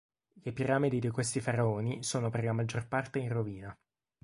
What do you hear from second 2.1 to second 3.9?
per la maggior parte in rovina.